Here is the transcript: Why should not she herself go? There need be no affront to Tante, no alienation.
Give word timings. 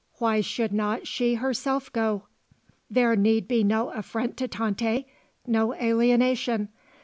Why 0.17 0.41
should 0.41 0.73
not 0.73 1.05
she 1.05 1.35
herself 1.35 1.93
go? 1.93 2.23
There 2.89 3.15
need 3.15 3.47
be 3.47 3.63
no 3.63 3.91
affront 3.91 4.35
to 4.37 4.47
Tante, 4.47 5.05
no 5.45 5.75
alienation. 5.75 6.69